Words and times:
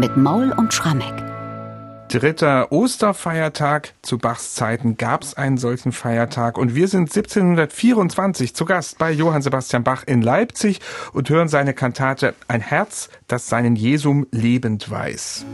mit 0.00 0.16
Maul 0.16 0.50
und 0.56 0.72
Schrammeck. 0.72 1.12
Dritter 2.08 2.72
Osterfeiertag. 2.72 3.92
Zu 4.00 4.16
Bachs 4.16 4.54
Zeiten 4.54 4.96
gab 4.96 5.22
es 5.22 5.34
einen 5.34 5.58
solchen 5.58 5.92
Feiertag 5.92 6.56
und 6.56 6.74
wir 6.74 6.88
sind 6.88 7.14
1724 7.14 8.54
zu 8.54 8.64
Gast 8.64 8.96
bei 8.98 9.12
Johann 9.12 9.42
Sebastian 9.42 9.84
Bach 9.84 10.02
in 10.06 10.22
Leipzig 10.22 10.80
und 11.12 11.28
hören 11.28 11.48
seine 11.48 11.74
Kantate 11.74 12.34
Ein 12.48 12.62
Herz, 12.62 13.10
das 13.28 13.48
seinen 13.48 13.76
Jesum 13.76 14.26
lebend 14.32 14.90
weiß. 14.90 15.44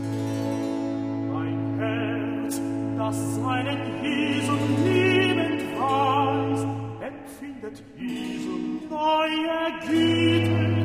Ein 1.35 1.77
Herz, 1.77 2.61
das 2.97 3.35
seinen 3.35 4.03
Jesum 4.03 4.59
lebend 4.85 5.61
weiß, 5.77 6.65
empfindet 7.01 7.83
Jesum 7.97 8.79
neue 8.89 9.57
Güte 9.85 10.77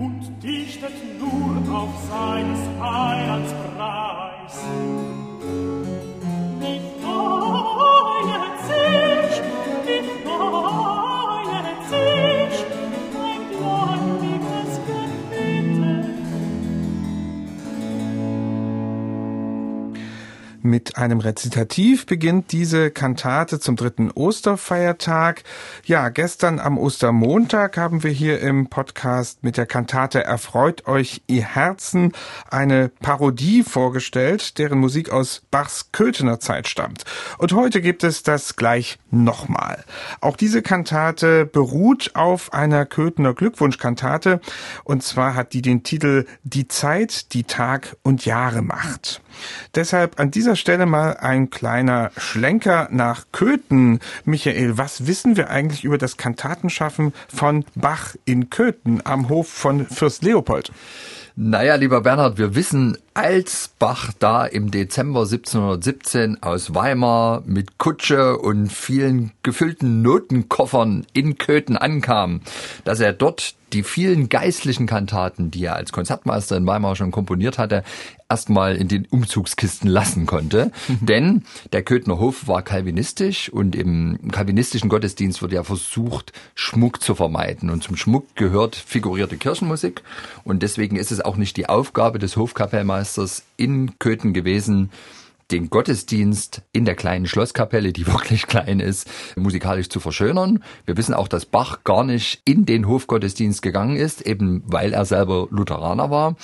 und 0.00 0.42
dichtet 0.42 0.92
nur 1.18 1.43
auf 1.74 1.90
seines 2.08 2.60
Heilands 2.80 3.52
Preis. 3.74 5.23
Mit 20.74 20.96
einem 20.96 21.20
Rezitativ 21.20 22.04
beginnt 22.04 22.50
diese 22.50 22.90
Kantate 22.90 23.60
zum 23.60 23.76
dritten 23.76 24.10
Osterfeiertag. 24.10 25.44
Ja, 25.84 26.08
gestern 26.08 26.58
am 26.58 26.78
Ostermontag 26.78 27.76
haben 27.76 28.02
wir 28.02 28.10
hier 28.10 28.40
im 28.40 28.66
Podcast 28.66 29.44
mit 29.44 29.56
der 29.56 29.66
Kantate 29.66 30.24
Erfreut 30.24 30.88
euch 30.88 31.22
ihr 31.28 31.44
Herzen 31.44 32.10
eine 32.50 32.88
Parodie 32.88 33.62
vorgestellt, 33.62 34.58
deren 34.58 34.80
Musik 34.80 35.10
aus 35.10 35.42
Bachs 35.48 35.92
Köthener 35.92 36.40
Zeit 36.40 36.66
stammt. 36.66 37.04
Und 37.38 37.52
heute 37.52 37.80
gibt 37.80 38.02
es 38.02 38.24
das 38.24 38.56
gleich 38.56 38.98
nochmal. 39.12 39.84
Auch 40.20 40.36
diese 40.36 40.60
Kantate 40.60 41.46
beruht 41.46 42.16
auf 42.16 42.52
einer 42.52 42.84
Köthener 42.84 43.32
Glückwunschkantate 43.32 44.40
und 44.82 45.04
zwar 45.04 45.36
hat 45.36 45.52
die 45.52 45.62
den 45.62 45.84
Titel 45.84 46.26
Die 46.42 46.66
Zeit, 46.66 47.32
die 47.32 47.44
Tag 47.44 47.96
und 48.02 48.24
Jahre 48.24 48.60
macht. 48.60 49.22
Deshalb 49.74 50.20
an 50.20 50.30
dieser 50.30 50.56
Stelle 50.64 50.86
mal 50.86 51.18
ein 51.18 51.50
kleiner 51.50 52.10
Schlenker 52.16 52.88
nach 52.90 53.26
Köthen. 53.32 54.00
Michael, 54.24 54.78
was 54.78 55.06
wissen 55.06 55.36
wir 55.36 55.50
eigentlich 55.50 55.84
über 55.84 55.98
das 55.98 56.16
Kantatenschaffen 56.16 57.12
von 57.28 57.66
Bach 57.74 58.14
in 58.24 58.48
Köthen 58.48 59.02
am 59.04 59.28
Hof 59.28 59.46
von 59.46 59.84
Fürst 59.84 60.24
Leopold? 60.24 60.72
Naja, 61.36 61.74
lieber 61.74 62.00
Bernhard, 62.00 62.38
wir 62.38 62.54
wissen, 62.54 62.96
als 63.14 63.70
Bach 63.78 64.10
da 64.18 64.44
im 64.44 64.72
Dezember 64.72 65.20
1717 65.20 66.42
aus 66.42 66.74
Weimar 66.74 67.44
mit 67.46 67.78
Kutsche 67.78 68.38
und 68.38 68.72
vielen 68.72 69.30
gefüllten 69.44 70.02
Notenkoffern 70.02 71.06
in 71.12 71.38
Köthen 71.38 71.76
ankam, 71.76 72.40
dass 72.84 72.98
er 72.98 73.12
dort 73.12 73.54
die 73.72 73.82
vielen 73.82 74.28
geistlichen 74.28 74.86
Kantaten, 74.86 75.50
die 75.50 75.64
er 75.64 75.74
als 75.74 75.90
Konzertmeister 75.90 76.56
in 76.56 76.66
Weimar 76.66 76.94
schon 76.94 77.10
komponiert 77.10 77.58
hatte, 77.58 77.82
erstmal 78.28 78.76
in 78.76 78.86
den 78.86 79.04
Umzugskisten 79.06 79.90
lassen 79.90 80.26
konnte. 80.26 80.70
Denn 81.00 81.42
der 81.72 81.82
Köthner 81.82 82.20
Hof 82.20 82.46
war 82.46 82.62
kalvinistisch 82.62 83.48
und 83.48 83.74
im 83.74 84.30
kalvinistischen 84.30 84.88
Gottesdienst 84.88 85.42
wird 85.42 85.52
ja 85.52 85.64
versucht, 85.64 86.32
Schmuck 86.54 87.02
zu 87.02 87.16
vermeiden. 87.16 87.68
Und 87.68 87.82
zum 87.82 87.96
Schmuck 87.96 88.36
gehört 88.36 88.76
figurierte 88.76 89.36
Kirchenmusik. 89.36 90.02
Und 90.44 90.62
deswegen 90.62 90.94
ist 90.94 91.10
es 91.10 91.20
auch 91.20 91.36
nicht 91.36 91.56
die 91.56 91.68
Aufgabe 91.68 92.20
des 92.20 92.36
Hofkapellmeisters 92.36 93.03
in 93.56 93.98
Köthen 93.98 94.32
gewesen, 94.32 94.90
den 95.50 95.70
Gottesdienst 95.70 96.62
in 96.72 96.84
der 96.84 96.94
kleinen 96.94 97.26
Schlosskapelle, 97.26 97.92
die 97.92 98.06
wirklich 98.12 98.46
klein 98.46 98.80
ist, 98.80 99.08
musikalisch 99.36 99.88
zu 99.88 100.00
verschönern. 100.00 100.62
Wir 100.86 100.96
wissen 100.96 101.14
auch, 101.14 101.28
dass 101.28 101.46
Bach 101.46 101.84
gar 101.84 102.04
nicht 102.04 102.42
in 102.44 102.66
den 102.66 102.88
Hofgottesdienst 102.88 103.62
gegangen 103.62 103.96
ist, 103.96 104.22
eben 104.22 104.62
weil 104.66 104.92
er 104.92 105.04
selber 105.04 105.48
Lutheraner 105.50 106.10
war. 106.10 106.36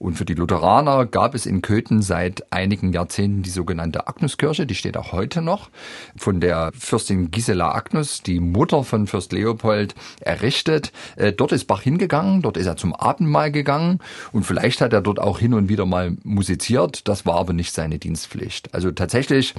Und 0.00 0.14
für 0.14 0.24
die 0.24 0.32
Lutheraner 0.32 1.04
gab 1.04 1.34
es 1.34 1.44
in 1.44 1.60
Köthen 1.60 2.00
seit 2.00 2.50
einigen 2.50 2.94
Jahrzehnten 2.94 3.42
die 3.42 3.50
sogenannte 3.50 4.08
Agnuskirche, 4.08 4.64
die 4.64 4.74
steht 4.74 4.96
auch 4.96 5.12
heute 5.12 5.42
noch, 5.42 5.68
von 6.16 6.40
der 6.40 6.70
Fürstin 6.72 7.30
Gisela 7.30 7.74
Agnus, 7.74 8.22
die 8.22 8.40
Mutter 8.40 8.82
von 8.82 9.06
Fürst 9.06 9.30
Leopold, 9.32 9.94
errichtet. 10.20 10.92
Äh, 11.16 11.34
dort 11.34 11.52
ist 11.52 11.66
Bach 11.66 11.82
hingegangen, 11.82 12.40
dort 12.40 12.56
ist 12.56 12.64
er 12.64 12.78
zum 12.78 12.94
Abendmahl 12.94 13.52
gegangen 13.52 13.98
und 14.32 14.44
vielleicht 14.44 14.80
hat 14.80 14.94
er 14.94 15.02
dort 15.02 15.20
auch 15.20 15.38
hin 15.38 15.52
und 15.52 15.68
wieder 15.68 15.84
mal 15.84 16.16
musiziert, 16.24 17.06
das 17.06 17.26
war 17.26 17.34
aber 17.34 17.52
nicht 17.52 17.74
seine 17.74 17.98
Dienstpflicht. 17.98 18.72
Also 18.72 18.92
tatsächlich 18.92 19.54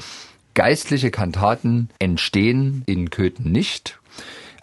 geistliche 0.55 1.11
Kantaten 1.11 1.91
entstehen 1.99 2.81
in 2.87 3.11
Köthen 3.11 3.51
nicht. 3.51 3.99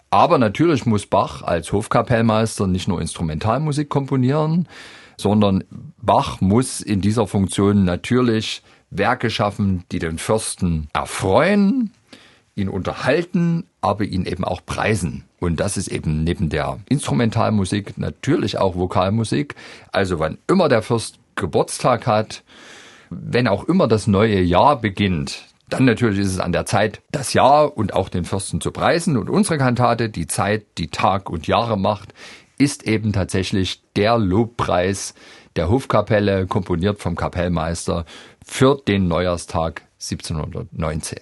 Aber 0.09 0.39
natürlich 0.39 0.85
muss 0.85 1.05
Bach 1.05 1.41
als 1.41 1.71
Hofkapellmeister 1.71 2.67
nicht 2.67 2.89
nur 2.89 2.99
Instrumentalmusik 2.99 3.87
komponieren, 3.87 4.67
sondern 5.19 5.63
Bach 6.01 6.39
muss 6.39 6.79
in 6.79 7.01
dieser 7.01 7.27
Funktion 7.27 7.83
natürlich 7.83 8.63
Werke 8.89 9.29
schaffen, 9.29 9.83
die 9.91 9.99
den 9.99 10.17
Fürsten 10.17 10.87
erfreuen, 10.93 11.91
ihn 12.55 12.69
unterhalten, 12.69 13.65
aber 13.81 14.05
ihn 14.05 14.25
eben 14.25 14.43
auch 14.43 14.65
preisen. 14.65 15.25
Und 15.39 15.59
das 15.59 15.77
ist 15.77 15.89
eben 15.89 16.23
neben 16.23 16.49
der 16.49 16.79
Instrumentalmusik 16.87 17.97
natürlich 17.97 18.57
auch 18.57 18.75
Vokalmusik. 18.75 19.55
Also 19.91 20.19
wann 20.19 20.37
immer 20.47 20.69
der 20.69 20.81
Fürst 20.81 21.19
Geburtstag 21.35 22.07
hat, 22.07 22.43
wenn 23.09 23.47
auch 23.47 23.65
immer 23.65 23.87
das 23.87 24.07
neue 24.07 24.41
Jahr 24.41 24.79
beginnt, 24.79 25.45
dann 25.69 25.85
natürlich 25.85 26.19
ist 26.19 26.33
es 26.33 26.39
an 26.39 26.51
der 26.51 26.65
Zeit, 26.65 27.01
das 27.11 27.33
Jahr 27.33 27.77
und 27.77 27.93
auch 27.93 28.09
den 28.09 28.25
Fürsten 28.25 28.59
zu 28.59 28.71
preisen. 28.71 29.17
Und 29.17 29.29
unsere 29.29 29.57
Kantate, 29.57 30.09
die 30.09 30.27
Zeit, 30.27 30.65
die 30.77 30.87
Tag 30.87 31.29
und 31.29 31.47
Jahre 31.47 31.77
macht, 31.77 32.13
ist 32.59 32.83
eben 32.83 33.13
tatsächlich 33.13 33.81
der 33.95 34.19
Lobpreis 34.19 35.15
der 35.55 35.69
Hofkapelle, 35.69 36.45
komponiert 36.45 36.99
vom 36.99 37.15
Kapellmeister 37.15 38.05
für 38.45 38.79
den 38.87 39.07
Neujahrstag 39.07 39.81
1719. 39.99 41.19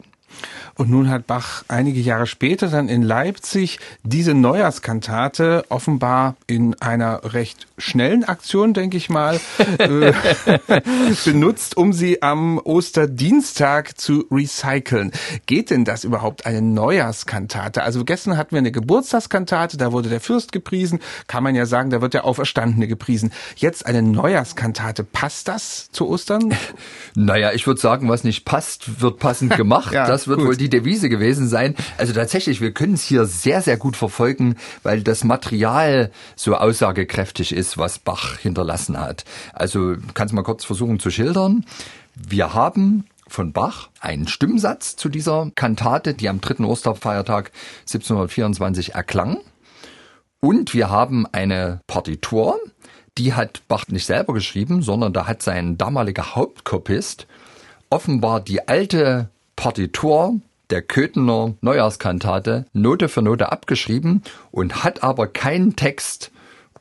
Und 0.76 0.90
nun 0.90 1.10
hat 1.10 1.26
Bach 1.28 1.64
einige 1.68 2.00
Jahre 2.00 2.28
später 2.28 2.68
dann 2.68 2.88
in 2.88 3.02
Leipzig 3.02 3.80
diese 4.04 4.34
Neujahrskantate 4.34 5.66
offenbar 5.70 6.36
in 6.46 6.80
einer 6.80 7.34
recht 7.34 7.68
schnellen 7.80 8.24
Aktion, 8.24 8.74
denke 8.74 8.98
ich 8.98 9.10
mal, 9.10 9.40
äh, 9.80 10.14
benutzt, 11.26 11.78
um 11.78 11.94
sie 11.94 12.22
am 12.22 12.60
Osterdienstag 12.60 14.00
zu 14.00 14.26
recyceln. 14.32 15.12
Geht 15.46 15.70
denn 15.70 15.86
das 15.86 16.04
überhaupt 16.04 16.46
eine 16.46 16.62
Neujahrskantate? 16.62 17.84
Also 17.84 18.06
gestern 18.06 18.38
hatten 18.38 18.52
wir 18.52 18.60
eine 18.60 18.72
Geburtstagskantate, 18.72 19.78
da 19.78 19.92
wurde 19.92 20.10
der 20.10 20.22
Fürst 20.22 20.52
gepriesen, 20.52 21.00
kann 21.28 21.44
man 21.44 21.56
ja 21.56 21.66
sagen, 21.66 21.90
da 21.90 22.02
wird 22.02 22.14
der 22.14 22.26
Auferstandene 22.26 22.88
gepriesen. 22.88 23.32
Jetzt 23.56 23.86
eine 23.86 24.02
Neujahrskantate, 24.02 25.04
passt 25.04 25.48
das 25.48 25.90
zu 25.92 26.08
Ostern? 26.08 26.56
Naja, 27.20 27.52
ich 27.54 27.66
würde 27.66 27.82
sagen, 27.82 28.10
was 28.10 28.24
nicht 28.24 28.46
passt, 28.46 29.02
wird 29.02 29.18
passend 29.18 29.56
gemacht. 29.56 29.92
ja, 29.94 30.06
das 30.06 30.27
wird 30.28 30.40
gut. 30.40 30.48
wohl 30.48 30.58
die 30.58 30.70
Devise 30.70 31.10
gewesen 31.10 31.48
sein. 31.48 31.76
Also 31.98 32.14
tatsächlich, 32.14 32.62
wir 32.62 32.72
können 32.72 32.94
es 32.94 33.04
hier 33.04 33.26
sehr, 33.26 33.62
sehr 33.62 33.78
gut 33.78 33.96
verfolgen, 33.96 34.56
weil 34.84 35.02
das 35.02 35.24
Material 35.24 36.12
so 36.36 36.56
aussagekräftig 36.56 37.54
ist, 37.54 37.78
was 37.78 38.00
Bach 38.00 38.38
hinterlassen 38.38 39.00
hat. 39.00 39.26
Also 39.54 39.96
kannst 40.14 40.34
mal 40.34 40.44
kurz 40.44 40.66
versuchen 40.66 41.00
zu 41.00 41.10
schildern. 41.10 41.66
Wir 42.16 42.54
haben 42.54 43.06
von 43.28 43.52
Bach 43.52 43.90
einen 44.00 44.28
Stimmsatz 44.28 44.96
zu 44.96 45.10
dieser 45.10 45.52
Kantate, 45.56 46.14
die 46.14 46.30
am 46.30 46.42
dritten 46.42 46.66
Osterfeiertag 46.66 47.52
1724 47.82 48.96
erklang. 48.96 49.40
Und 50.40 50.74
wir 50.74 50.90
haben 50.90 51.26
eine 51.32 51.82
Partitur, 51.88 52.60
die 53.18 53.34
hat 53.34 53.68
Bach 53.68 53.88
nicht 53.88 54.06
selber 54.06 54.34
geschrieben, 54.34 54.82
sondern 54.82 55.14
da 55.14 55.28
hat 55.28 55.42
sein 55.42 55.78
damaliger 55.78 56.36
Hauptkopist 56.36 57.28
offenbar 57.90 58.42
die 58.42 58.68
alte 58.68 59.30
Partitur 59.58 60.40
der 60.70 60.82
Köthener 60.82 61.56
Neujahrskantate 61.60 62.66
Note 62.72 63.10
für 63.10 63.22
Note 63.22 63.52
abgeschrieben 63.52 64.24
und 64.52 64.86
hat 64.86 65.04
aber 65.04 65.28
keinen 65.28 65.76
Text 65.76 66.32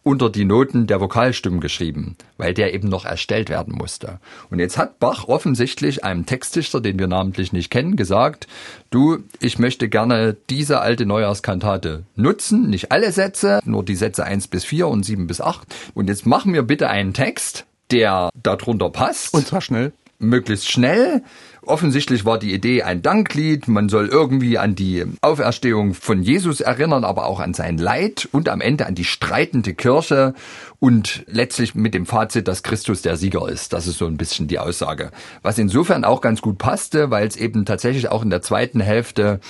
unter 0.03 0.31
die 0.31 0.45
Noten 0.45 0.87
der 0.87 1.01
Vokalstimmen 1.01 1.59
geschrieben, 1.59 2.17
weil 2.37 2.55
der 2.55 2.73
eben 2.75 2.89
noch 2.89 3.05
erstellt 3.05 3.49
werden 3.49 3.75
musste. 3.75 4.21
Und 4.51 4.61
jetzt 4.61 4.79
hat 4.79 5.01
Bach 5.01 5.25
offensichtlich 5.27 6.05
einem 6.05 6.27
Textdichter, 6.27 6.81
den 6.81 6.97
wir 7.01 7.09
namentlich 7.09 7.53
nicht 7.53 7.71
kennen, 7.71 7.97
gesagt, 7.97 8.47
du, 8.91 9.19
ich 9.41 9.59
möchte 9.59 9.89
gerne 9.89 10.37
diese 10.49 10.81
alte 10.81 11.07
Neujahrskantate 11.07 12.05
nutzen, 12.15 12.71
nicht 12.71 12.93
alle 12.93 13.11
Sätze, 13.11 13.59
nur 13.65 13.85
die 13.85 13.97
Sätze 13.97 14.23
eins 14.23 14.47
bis 14.47 14.65
vier 14.65 14.87
und 14.87 15.03
sieben 15.03 15.27
bis 15.27 15.41
acht. 15.41 15.75
Und 15.95 16.09
jetzt 16.09 16.25
machen 16.25 16.53
wir 16.53 16.63
bitte 16.63 16.89
einen 16.89 17.13
Text, 17.13 17.65
der 17.91 18.31
darunter 18.41 18.91
passt. 18.91 19.35
Und 19.35 19.49
zwar 19.49 19.61
schnell. 19.61 19.93
Möglichst 20.21 20.71
schnell 20.71 21.23
Offensichtlich 21.67 22.25
war 22.25 22.39
die 22.39 22.55
Idee 22.55 22.85
ein 22.85 23.03
Danklied. 23.03 23.67
Man 23.67 23.89
soll 23.89 24.07
irgendwie 24.07 24.57
an 24.57 24.77
die 24.77 25.05
Auferstehung 25.21 25.95
von 25.95 26.23
Jesus 26.23 26.61
erinnern, 26.61 27.03
aber 27.03 27.27
auch 27.27 27.41
an 27.41 27.55
sein 27.55 27.77
Leid 27.77 28.29
und 28.31 28.49
am 28.49 28.61
Ende 28.61 28.87
an 28.87 28.95
die 28.95 29.05
streitende 29.05 29.75
Kirche 29.75 30.35
und 30.79 31.25
letztlich 31.27 31.75
mit 31.75 31.93
dem 31.93 32.07
Fazit, 32.07 32.47
dass 32.47 32.63
Christus 32.63 33.03
der 33.03 33.17
Sieger 33.17 33.49
ist. 33.49 33.73
Das 33.73 33.89
ist 33.89 33.99
so 33.99 34.07
ein 34.07 34.17
bisschen 34.17 34.47
die 34.47 34.61
Aussage. 34.61 35.11
Was 35.43 35.59
insofern 35.59 36.05
auch 36.05 36.21
ganz 36.21 36.41
gut 36.41 36.59
passte, 36.59 37.11
weil 37.11 37.27
es 37.27 37.37
eben 37.37 37.65
tatsächlich 37.65 38.11
auch 38.11 38.23
in 38.23 38.31
der 38.31 38.43
zweiten 38.43 38.79
Hälfte 38.79 39.41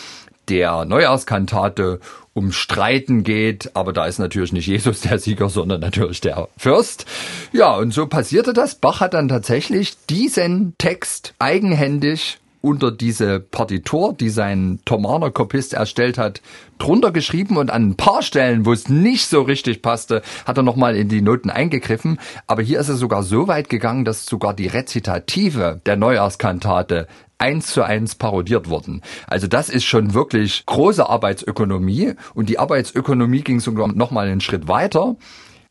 der 0.49 0.85
Neujahrskantate 0.85 2.01
um 2.35 2.53
Streiten 2.53 3.25
geht, 3.25 3.71
aber 3.75 3.93
da 3.93 4.07
ist 4.07 4.19
natürlich 4.19 4.53
nicht 4.53 4.67
Jesus 4.67 5.01
der 5.01 5.19
Sieger, 5.19 5.49
sondern 5.49 5.81
natürlich 5.81 6.21
der 6.21 6.49
Fürst. 6.59 7.07
Ja, 7.53 7.75
und 7.77 7.93
so 7.93 8.07
passierte 8.07 8.53
das. 8.53 8.75
Bach 8.75 9.01
hat 9.01 9.15
dann 9.15 9.29
tatsächlich 9.29 9.97
diesen 10.09 10.75
Text 10.77 11.35
eigenhändig 11.39 12.39
unter 12.67 12.91
diese 12.91 13.39
Partitur, 13.39 14.13
die 14.13 14.29
sein 14.29 14.81
Thomaner 14.85 15.31
Kopist 15.31 15.73
erstellt 15.73 16.19
hat, 16.19 16.43
drunter 16.79 17.13
geschrieben 17.13 17.57
und 17.57 17.71
an 17.71 17.91
ein 17.91 17.97
paar 17.97 18.23
Stellen, 18.23 18.67
wo 18.67 18.73
es 18.73 18.89
nicht 18.89 19.27
so 19.27 19.43
richtig 19.43 19.83
passte, 19.83 20.21
hat 20.45 20.57
er 20.57 20.65
nochmal 20.65 20.97
in 20.97 21.09
die 21.09 21.23
Noten 21.23 21.49
eingegriffen. 21.49 22.19
Aber 22.49 22.63
hier 22.63 22.81
ist 22.81 22.89
er 22.89 22.97
sogar 22.97 23.23
so 23.23 23.47
weit 23.47 23.69
gegangen, 23.69 24.05
dass 24.05 24.27
sogar 24.27 24.53
die 24.53 24.67
Rezitative 24.67 25.81
der 25.87 25.95
Neujahrskantate 25.95 27.07
eins 27.39 27.69
zu 27.69 27.85
eins 27.85 28.17
parodiert 28.17 28.69
wurden. 28.69 29.03
Also 29.29 29.47
das 29.47 29.69
ist 29.69 29.85
schon 29.85 30.13
wirklich 30.13 30.67
große 30.67 31.09
Arbeitsökonomie 31.09 32.15
und 32.35 32.49
die 32.49 32.59
Arbeitsökonomie 32.59 33.43
ging 33.43 33.61
sogar 33.61 33.87
noch 33.87 34.11
mal 34.11 34.27
einen 34.27 34.41
Schritt 34.41 34.67
weiter. 34.67 35.15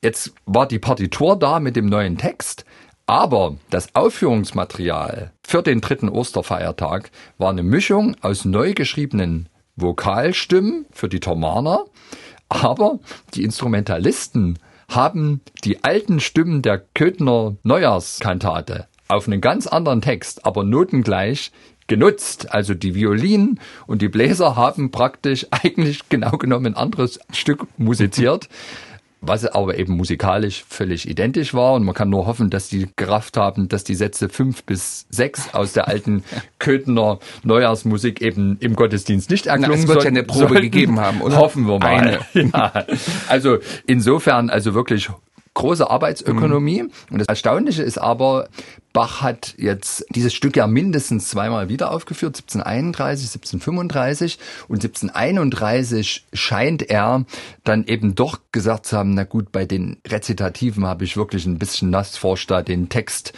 Jetzt 0.01 0.33
war 0.45 0.65
die 0.65 0.79
Partitur 0.79 1.35
da 1.35 1.59
mit 1.59 1.75
dem 1.75 1.87
neuen 1.87 2.17
Text, 2.17 2.63
aber 3.05 3.57
das 3.69 3.93
Aufführungsmaterial 3.93 5.31
für 5.43 5.61
den 5.61 5.81
dritten 5.81 6.09
Osterfeiertag 6.09 7.11
war 7.37 7.49
eine 7.49 7.63
Mischung 7.63 8.15
aus 8.21 8.45
neu 8.45 8.73
geschriebenen 8.73 9.49
Vokalstimmen 9.75 10.85
für 10.91 11.09
die 11.09 11.19
Thomaner, 11.19 11.85
aber 12.49 12.99
die 13.33 13.43
Instrumentalisten 13.43 14.59
haben 14.89 15.41
die 15.63 15.83
alten 15.83 16.19
Stimmen 16.19 16.61
der 16.61 16.79
Köthner 16.93 17.55
Neujahrskantate 17.63 18.87
auf 19.07 19.27
einen 19.27 19.41
ganz 19.41 19.67
anderen 19.67 20.01
Text, 20.01 20.45
aber 20.45 20.63
notengleich 20.63 21.51
genutzt. 21.87 22.53
Also 22.53 22.73
die 22.73 22.95
Violinen 22.95 23.59
und 23.87 24.01
die 24.01 24.09
Bläser 24.09 24.55
haben 24.55 24.91
praktisch 24.91 25.47
eigentlich 25.51 26.09
genau 26.09 26.37
genommen 26.37 26.67
ein 26.67 26.75
anderes 26.75 27.19
Stück 27.31 27.67
musiziert 27.77 28.49
was 29.21 29.45
aber 29.45 29.77
eben 29.77 29.95
musikalisch 29.95 30.65
völlig 30.67 31.09
identisch 31.09 31.53
war. 31.53 31.73
Und 31.73 31.83
man 31.83 31.95
kann 31.95 32.09
nur 32.09 32.25
hoffen, 32.25 32.49
dass 32.49 32.69
die 32.69 32.87
gerafft 32.95 33.37
haben, 33.37 33.67
dass 33.67 33.83
die 33.83 33.95
Sätze 33.95 34.29
fünf 34.29 34.63
bis 34.63 35.05
sechs 35.09 35.53
aus 35.53 35.73
der 35.73 35.87
alten 35.87 36.23
Köthener 36.59 37.19
Neujahrsmusik 37.43 38.21
eben 38.21 38.57
im 38.59 38.75
Gottesdienst 38.75 39.29
nicht 39.29 39.47
erklungen. 39.47 39.71
Na, 39.71 39.83
es 39.83 39.87
wird 39.87 40.03
ja 40.03 40.09
eine 40.09 40.23
Probe 40.23 40.47
sollten. 40.47 40.61
gegeben 40.63 40.99
haben, 40.99 41.21
oder? 41.21 41.37
Hoffen 41.37 41.67
wir 41.67 41.79
mal. 41.79 42.19
Ja. 42.35 42.85
Also 43.27 43.57
insofern 43.87 44.49
also 44.49 44.73
wirklich 44.73 45.09
große 45.55 45.89
Arbeitsökonomie. 45.89 46.83
Mhm. 46.83 46.91
Und 47.09 47.19
das 47.19 47.27
Erstaunliche 47.27 47.81
ist 47.81 47.97
aber, 47.97 48.49
Bach 48.93 49.21
hat 49.21 49.55
jetzt 49.57 50.05
dieses 50.09 50.33
Stück 50.33 50.55
ja 50.55 50.67
mindestens 50.67 51.29
zweimal 51.29 51.67
wieder 51.67 51.91
aufgeführt, 51.91 52.37
1731, 52.37 53.27
1735 53.27 54.39
und 54.67 54.83
1731 54.83 56.25
scheint 56.31 56.89
er 56.89 57.25
dann 57.63 57.85
eben 57.85 58.15
doch 58.15 58.39
gesagt 58.51 58.85
zu 58.85 58.97
haben, 58.97 59.13
na 59.13 59.23
gut, 59.23 59.51
bei 59.51 59.65
den 59.65 59.97
Rezitativen 60.07 60.85
habe 60.85 61.03
ich 61.03 61.17
wirklich 61.17 61.45
ein 61.45 61.57
bisschen 61.57 61.89
nass 61.89 62.15
vorstatt 62.15 62.67
den 62.67 62.87
Text 62.87 63.33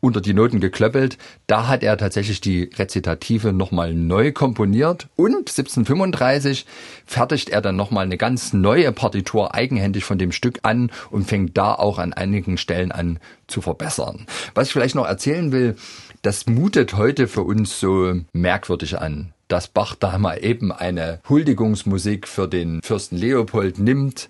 unter 0.00 0.20
die 0.20 0.34
Noten 0.34 0.60
geklöppelt. 0.60 1.18
Da 1.46 1.66
hat 1.66 1.82
er 1.82 1.96
tatsächlich 1.96 2.40
die 2.40 2.70
Rezitative 2.76 3.52
nochmal 3.52 3.94
neu 3.94 4.32
komponiert 4.32 5.08
und 5.16 5.36
1735 5.36 6.66
fertigt 7.06 7.50
er 7.50 7.60
dann 7.60 7.76
nochmal 7.76 8.04
eine 8.04 8.16
ganz 8.16 8.52
neue 8.52 8.92
Partitur 8.92 9.54
eigenhändig 9.54 10.04
von 10.04 10.18
dem 10.18 10.32
Stück 10.32 10.60
an 10.62 10.90
und 11.10 11.26
fängt 11.26 11.56
da 11.56 11.74
auch 11.74 11.98
an 11.98 12.12
einigen 12.12 12.58
Stellen 12.58 12.92
an 12.92 13.18
zu 13.46 13.60
verbessern. 13.60 14.26
Was 14.54 14.68
ich 14.68 14.72
vielleicht 14.72 14.94
noch 14.94 15.06
erzählen 15.06 15.52
will, 15.52 15.76
das 16.22 16.46
mutet 16.46 16.94
heute 16.96 17.28
für 17.28 17.42
uns 17.42 17.80
so 17.80 18.14
merkwürdig 18.32 18.98
an 19.00 19.32
dass 19.48 19.66
Bach 19.66 19.94
da 19.94 20.18
mal 20.18 20.44
eben 20.44 20.72
eine 20.72 21.20
Huldigungsmusik 21.28 22.28
für 22.28 22.46
den 22.46 22.82
Fürsten 22.82 23.16
Leopold 23.16 23.78
nimmt, 23.78 24.28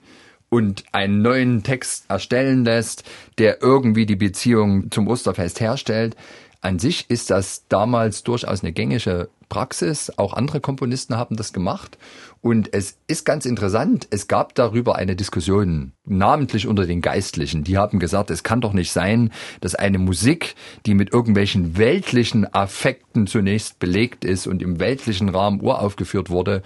und 0.50 0.84
einen 0.92 1.22
neuen 1.22 1.62
Text 1.62 2.04
erstellen 2.08 2.64
lässt, 2.64 3.04
der 3.38 3.62
irgendwie 3.62 4.06
die 4.06 4.16
Beziehung 4.16 4.90
zum 4.90 5.08
Osterfest 5.08 5.60
herstellt. 5.60 6.16
An 6.60 6.78
sich 6.78 7.08
ist 7.08 7.30
das 7.30 7.66
damals 7.68 8.24
durchaus 8.24 8.62
eine 8.62 8.72
gängige 8.72 9.28
Praxis. 9.48 10.12
Auch 10.16 10.34
andere 10.34 10.60
Komponisten 10.60 11.16
haben 11.16 11.36
das 11.36 11.52
gemacht. 11.52 11.98
Und 12.40 12.72
es 12.72 12.98
ist 13.06 13.24
ganz 13.24 13.46
interessant, 13.46 14.06
es 14.10 14.28
gab 14.28 14.54
darüber 14.54 14.96
eine 14.96 15.16
Diskussion, 15.16 15.92
namentlich 16.04 16.66
unter 16.66 16.86
den 16.86 17.00
Geistlichen. 17.00 17.64
Die 17.64 17.76
haben 17.76 17.98
gesagt, 17.98 18.30
es 18.30 18.42
kann 18.42 18.60
doch 18.60 18.72
nicht 18.72 18.92
sein, 18.92 19.32
dass 19.60 19.74
eine 19.74 19.98
Musik, 19.98 20.54
die 20.86 20.94
mit 20.94 21.12
irgendwelchen 21.12 21.76
weltlichen 21.78 22.52
Affekten 22.52 23.26
zunächst 23.26 23.78
belegt 23.78 24.24
ist 24.24 24.46
und 24.46 24.62
im 24.62 24.78
weltlichen 24.78 25.28
Rahmen 25.28 25.60
uraufgeführt 25.60 26.30
wurde, 26.30 26.62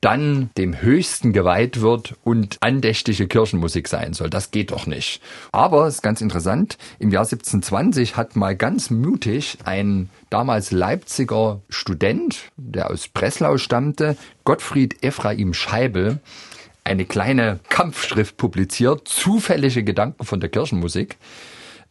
dann 0.00 0.50
dem 0.56 0.80
Höchsten 0.80 1.32
geweiht 1.32 1.80
wird 1.80 2.14
und 2.22 2.56
andächtige 2.60 3.26
Kirchenmusik 3.26 3.88
sein 3.88 4.12
soll. 4.12 4.30
Das 4.30 4.50
geht 4.50 4.70
doch 4.70 4.86
nicht. 4.86 5.20
Aber 5.50 5.86
es 5.86 5.96
ist 5.96 6.02
ganz 6.02 6.20
interessant, 6.20 6.78
im 6.98 7.10
Jahr 7.10 7.24
1720 7.24 8.16
hat 8.16 8.36
mal 8.36 8.54
ganz 8.54 8.90
mutig 8.90 9.58
ein 9.64 10.08
damals 10.30 10.70
Leipziger 10.70 11.60
Student, 11.68 12.50
der 12.56 12.90
aus 12.90 13.08
Breslau 13.08 13.58
stammte, 13.58 14.16
Gottfried 14.44 15.02
Ephraim 15.02 15.52
Scheibel, 15.52 16.20
eine 16.84 17.04
kleine 17.04 17.58
Kampfschrift 17.68 18.36
publiziert, 18.36 19.08
zufällige 19.08 19.82
Gedanken 19.82 20.24
von 20.24 20.40
der 20.40 20.48
Kirchenmusik. 20.48 21.16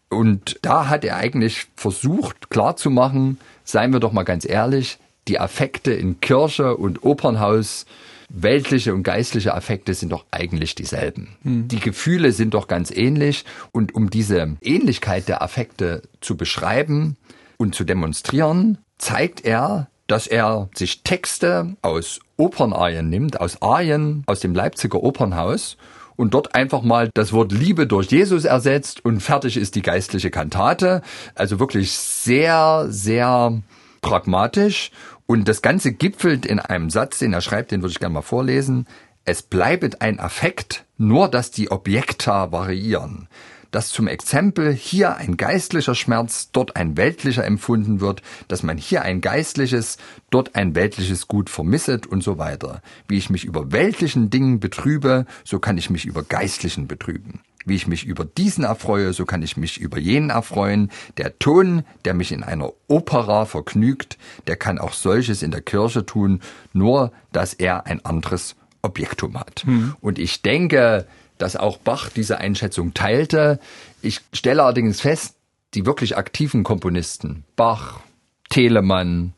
Und 0.10 0.60
da 0.62 0.88
hat 0.88 1.04
er 1.04 1.18
eigentlich 1.18 1.68
versucht 1.76 2.50
klarzumachen, 2.50 3.38
seien 3.66 3.92
wir 3.92 4.00
doch 4.00 4.14
mal 4.14 4.24
ganz 4.24 4.48
ehrlich, 4.48 4.98
die 5.28 5.40
Affekte 5.40 5.94
in 5.94 6.20
Kirche 6.22 6.78
und 6.78 7.04
Opernhaus 7.04 7.86
weltliche 8.30 8.94
und 8.94 9.04
geistliche 9.04 9.54
Affekte 9.54 9.94
sind 9.94 10.12
doch 10.12 10.26
eigentlich 10.32 10.76
dieselben. 10.76 11.38
Hm. 11.44 11.68
Die 11.68 11.80
Gefühle 11.80 12.32
sind 12.32 12.54
doch 12.54 12.68
ganz 12.68 12.92
ähnlich 12.92 13.46
und 13.72 13.96
um 13.96 14.10
diese 14.10 14.58
Ähnlichkeit 14.62 15.28
der 15.28 15.42
Affekte 15.42 16.02
zu 16.20 16.36
beschreiben 16.36 17.16
und 17.58 17.74
zu 17.74 17.84
demonstrieren, 17.84 18.80
zeigt 18.98 19.46
er, 19.46 19.88
dass 20.08 20.28
er 20.28 20.70
sich 20.74 21.04
Texte 21.04 21.76
aus 21.82 22.20
Opernarien 22.38 23.10
nimmt, 23.10 23.40
aus 23.40 23.62
Arien 23.62 24.24
aus 24.26 24.40
dem 24.40 24.56
Leipziger 24.56 25.04
Opernhaus 25.04 25.78
und 26.16 26.34
dort 26.34 26.56
einfach 26.56 26.82
mal 26.82 27.10
das 27.14 27.32
Wort 27.32 27.52
Liebe 27.52 27.88
durch 27.88 28.12
Jesus 28.12 28.46
ersetzt 28.46 29.06
und 29.06 29.22
fertig 29.22 29.58
ist 29.58 29.76
die 29.76 29.82
geistliche 29.82 30.32
Kantate. 30.32 31.02
Also 31.36 31.60
wirklich 31.60 31.92
sehr, 31.92 32.88
sehr 32.90 33.62
pragmatisch 34.02 34.92
und 35.28 35.48
das 35.48 35.62
Ganze 35.62 35.94
gipfelt 35.94 36.46
in 36.46 36.60
einem 36.60 36.90
Satz, 36.90 37.20
den 37.20 37.34
er 37.34 37.42
schreibt, 37.42 37.72
den 37.72 37.82
würde 37.82 37.92
ich 37.92 38.00
gerne 38.00 38.14
mal 38.14 38.22
vorlesen. 38.22 38.88
Es 39.26 39.44
bleibet 39.44 40.02
ein 40.02 40.22
Affekt, 40.22 40.86
nur 40.98 41.28
dass 41.28 41.52
die 41.52 41.70
Objekta 41.70 42.54
variieren. 42.54 43.28
Dass 43.70 43.90
zum 43.90 44.08
Exempel 44.08 44.74
hier 44.74 45.18
ein 45.18 45.36
geistlicher 45.36 45.96
Schmerz, 45.96 46.52
dort 46.54 46.78
ein 46.78 46.96
weltlicher 46.96 47.44
empfunden 47.44 48.00
wird, 48.00 48.22
dass 48.48 48.64
man 48.64 48.78
hier 48.78 49.02
ein 49.02 49.20
geistliches, 49.20 49.98
dort 50.30 50.56
ein 50.56 50.74
weltliches 50.76 51.28
Gut 51.28 51.50
vermisset 51.50 52.08
und 52.08 52.24
so 52.24 52.38
weiter. 52.38 52.82
Wie 53.10 53.18
ich 53.18 53.30
mich 53.30 53.44
über 53.44 53.74
weltlichen 53.74 54.30
Dingen 54.30 54.62
betrübe, 54.62 55.26
so 55.44 55.60
kann 55.60 55.78
ich 55.78 55.90
mich 55.90 56.06
über 56.06 56.24
geistlichen 56.24 56.88
betrüben. 56.88 57.42
Wie 57.68 57.76
ich 57.76 57.86
mich 57.86 58.06
über 58.06 58.24
diesen 58.24 58.64
erfreue, 58.64 59.12
so 59.12 59.26
kann 59.26 59.42
ich 59.42 59.58
mich 59.58 59.78
über 59.78 60.00
jenen 60.00 60.30
erfreuen. 60.30 60.90
Der 61.18 61.38
Ton, 61.38 61.84
der 62.06 62.14
mich 62.14 62.32
in 62.32 62.44
einer 62.44 62.72
Opera 62.88 63.46
vergnügt, 63.46 64.18
der 64.48 64.56
kann 64.56 64.80
auch 64.80 64.94
solches 64.94 65.44
in 65.44 65.52
der 65.52 65.62
Kirche 65.62 66.06
tun, 66.06 66.42
nur 66.72 67.12
dass 67.34 67.54
er 67.54 67.86
ein 67.86 68.06
anderes 68.06 68.56
Objektum 68.82 69.38
hat. 69.38 69.64
Hm. 69.66 69.96
Und 70.00 70.18
ich 70.18 70.42
denke, 70.42 71.08
dass 71.38 71.56
auch 71.58 71.78
Bach 71.78 72.10
diese 72.10 72.38
Einschätzung 72.38 72.94
teilte. 72.94 73.60
Ich 74.02 74.22
stelle 74.34 74.64
allerdings 74.64 75.02
fest, 75.02 75.36
die 75.74 75.86
wirklich 75.86 76.16
aktiven 76.18 76.64
Komponisten, 76.64 77.44
Bach, 77.58 78.00
Telemann, 78.50 79.34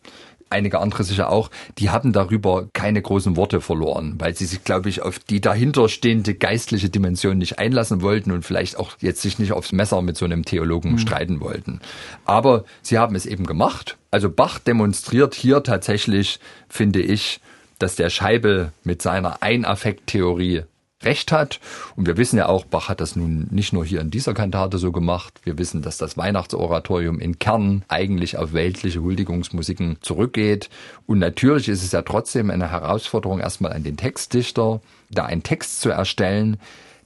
einige 0.50 0.80
andere 0.80 1.04
sicher 1.04 1.30
auch, 1.30 1.50
die 1.78 1.90
haben 1.90 2.14
darüber 2.14 2.68
keine 2.74 3.02
großen 3.02 3.36
Worte 3.36 3.62
verloren, 3.62 4.16
weil 4.18 4.36
sie 4.36 4.46
sich, 4.46 4.64
glaube 4.64 4.90
ich, 4.90 5.02
auf 5.02 5.20
die 5.20 5.42
dahinterstehende 5.42 6.34
geistliche 6.36 6.90
Dimension 6.90 7.38
nicht 7.38 7.60
einlassen 7.60 8.02
wollten 8.02 8.32
und 8.32 8.46
vielleicht 8.46 8.78
auch 8.78 8.92
jetzt 9.00 9.22
sich 9.22 9.40
nicht 9.40 9.54
aufs 9.54 9.72
Messer 9.72 10.02
mit 10.02 10.18
so 10.18 10.26
einem 10.26 10.46
Theologen 10.46 10.94
mhm. 10.94 10.98
streiten 10.98 11.40
wollten. 11.42 11.82
Aber 12.26 12.66
sie 12.82 12.98
haben 12.98 13.16
es 13.16 13.26
eben 13.26 13.46
gemacht. 13.46 13.98
Also 14.12 14.30
Bach 14.30 14.60
demonstriert 14.60 15.36
hier 15.36 15.64
tatsächlich, 15.64 16.40
finde 16.68 17.02
ich, 17.02 17.40
dass 17.78 17.96
der 17.96 18.10
Scheibel 18.10 18.72
mit 18.84 19.02
seiner 19.02 19.42
Einaffekttheorie 19.42 20.64
recht 21.04 21.32
hat. 21.32 21.60
Und 21.96 22.08
wir 22.08 22.18
wissen 22.18 22.38
ja 22.38 22.48
auch, 22.48 22.66
Bach 22.66 22.90
hat 22.90 23.00
das 23.00 23.16
nun 23.16 23.48
nicht 23.52 23.72
nur 23.72 23.86
hier 23.86 24.02
in 24.02 24.12
dieser 24.12 24.34
Kantate 24.34 24.78
so 24.78 24.92
gemacht. 24.92 25.40
Wir 25.44 25.58
wissen, 25.58 25.82
dass 25.82 25.98
das 25.98 26.18
Weihnachtsoratorium 26.18 27.20
in 27.20 27.40
Kern 27.40 27.84
eigentlich 27.88 28.38
auf 28.38 28.54
weltliche 28.54 29.02
Huldigungsmusiken 29.02 29.98
zurückgeht. 30.02 30.70
Und 31.08 31.20
natürlich 31.20 31.70
ist 31.70 31.84
es 31.84 31.92
ja 31.92 32.02
trotzdem 32.02 32.52
eine 32.52 32.70
Herausforderung 32.70 33.40
erstmal 33.40 33.74
an 33.74 33.84
den 33.84 33.98
Textdichter, 33.98 34.82
da 35.10 35.26
einen 35.26 35.44
Text 35.44 35.82
zu 35.82 35.90
erstellen, 35.90 36.58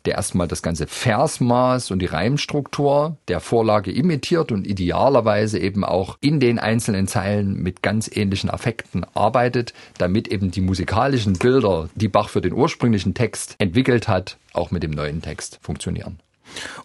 der 0.05 0.15
erstmal 0.15 0.47
das 0.47 0.61
ganze 0.61 0.87
Versmaß 0.87 1.91
und 1.91 1.99
die 1.99 2.07
Reimstruktur 2.07 3.17
der 3.27 3.39
Vorlage 3.39 3.91
imitiert 3.91 4.51
und 4.51 4.67
idealerweise 4.67 5.59
eben 5.59 5.83
auch 5.83 6.17
in 6.21 6.39
den 6.39 6.59
einzelnen 6.59 7.07
Zeilen 7.07 7.61
mit 7.61 7.81
ganz 7.81 8.09
ähnlichen 8.13 8.49
Affekten 8.49 9.05
arbeitet, 9.13 9.73
damit 9.97 10.27
eben 10.27 10.51
die 10.51 10.61
musikalischen 10.61 11.33
Bilder, 11.33 11.89
die 11.95 12.07
Bach 12.07 12.29
für 12.29 12.41
den 12.41 12.53
ursprünglichen 12.53 13.13
Text 13.13 13.55
entwickelt 13.59 14.07
hat, 14.07 14.37
auch 14.53 14.71
mit 14.71 14.83
dem 14.83 14.91
neuen 14.91 15.21
Text 15.21 15.59
funktionieren. 15.61 16.22